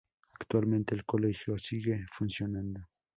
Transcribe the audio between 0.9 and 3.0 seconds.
el colegio sigue funcionando.